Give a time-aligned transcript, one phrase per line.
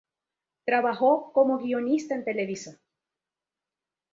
[0.65, 2.81] Trabajó como guionista en Televisa.